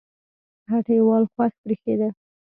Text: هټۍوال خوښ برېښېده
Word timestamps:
هټۍوال 0.69 1.23
خوښ 1.33 1.53
برېښېده 1.65 2.07